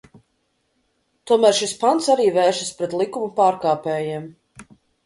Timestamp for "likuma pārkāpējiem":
3.03-4.29